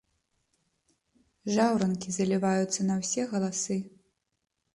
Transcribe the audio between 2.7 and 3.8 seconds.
на ўсе галасы.